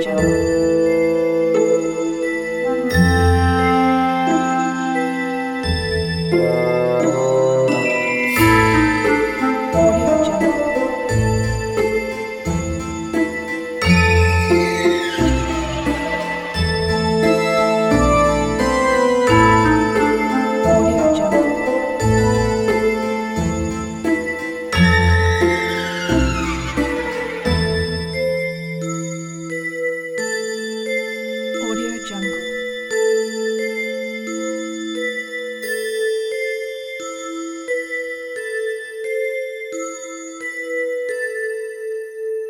[0.00, 0.37] Jungle.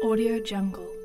[0.00, 0.97] Audio Jungle.